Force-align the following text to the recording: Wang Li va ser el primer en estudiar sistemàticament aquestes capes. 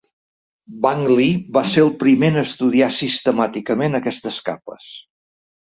Wang 0.85 1.03
Li 1.19 1.27
va 1.59 1.63
ser 1.73 1.83
el 1.89 1.93
primer 2.05 2.31
en 2.35 2.41
estudiar 2.45 2.91
sistemàticament 2.99 4.01
aquestes 4.03 4.45
capes. 4.51 4.91